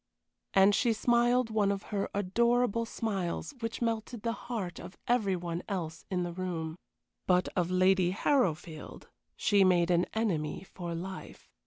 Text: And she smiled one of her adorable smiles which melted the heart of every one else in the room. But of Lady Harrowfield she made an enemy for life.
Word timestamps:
And 0.55 0.73
she 0.73 0.93
smiled 0.93 1.51
one 1.51 1.71
of 1.71 1.83
her 1.93 2.09
adorable 2.15 2.87
smiles 2.87 3.53
which 3.59 3.83
melted 3.83 4.23
the 4.23 4.31
heart 4.31 4.79
of 4.79 4.97
every 5.07 5.35
one 5.35 5.61
else 5.69 6.05
in 6.09 6.23
the 6.23 6.33
room. 6.33 6.75
But 7.27 7.49
of 7.55 7.69
Lady 7.69 8.09
Harrowfield 8.09 9.09
she 9.35 9.63
made 9.63 9.91
an 9.91 10.07
enemy 10.15 10.63
for 10.63 10.95
life. 10.95 11.51